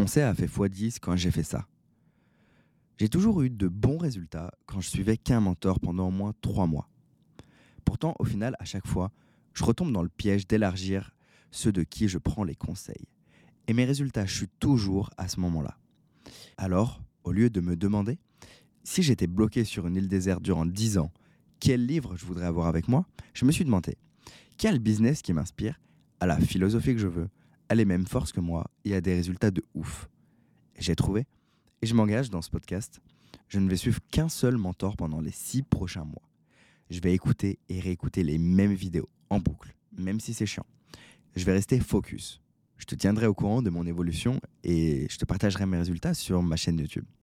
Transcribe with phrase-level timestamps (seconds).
[0.00, 1.66] Mon a fait x10 quand j'ai fait ça.
[2.98, 6.66] J'ai toujours eu de bons résultats quand je suivais qu'un mentor pendant au moins trois
[6.66, 6.88] mois.
[7.84, 9.12] Pourtant, au final, à chaque fois,
[9.52, 11.14] je retombe dans le piège d'élargir
[11.50, 13.08] ceux de qui je prends les conseils.
[13.68, 15.76] Et mes résultats chutent toujours à ce moment-là.
[16.56, 18.18] Alors, au lieu de me demander
[18.84, 21.12] si j'étais bloqué sur une île déserte durant 10 ans,
[21.58, 23.04] quel livre je voudrais avoir avec moi,
[23.34, 23.98] je me suis demandé
[24.56, 25.78] quel business qui m'inspire,
[26.20, 27.28] à la philosophie que je veux,
[27.70, 30.10] a les mêmes forces que moi et a des résultats de ouf.
[30.78, 31.26] J'ai trouvé
[31.80, 33.00] et je m'engage dans ce podcast.
[33.48, 36.28] Je ne vais suivre qu'un seul mentor pendant les six prochains mois.
[36.90, 40.66] Je vais écouter et réécouter les mêmes vidéos en boucle, même si c'est chiant.
[41.36, 42.42] Je vais rester focus.
[42.76, 46.42] Je te tiendrai au courant de mon évolution et je te partagerai mes résultats sur
[46.42, 47.04] ma chaîne YouTube.